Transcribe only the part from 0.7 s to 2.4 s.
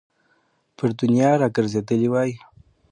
پر دنیا را ګرځېدلی وای.